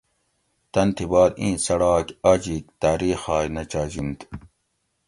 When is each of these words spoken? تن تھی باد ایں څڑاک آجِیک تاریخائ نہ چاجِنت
تن 0.71 0.87
تھی 0.95 1.05
باد 1.11 1.31
ایں 1.41 1.55
څڑاک 1.65 2.07
آجِیک 2.31 2.65
تاریخائ 2.81 3.45
نہ 3.55 3.63
چاجِنت 3.71 4.19